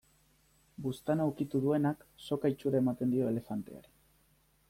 [0.85, 3.93] Buztana ukitu duenak, soka itxura ematen dio elefanteari.